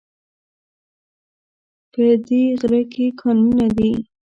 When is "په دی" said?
1.93-2.43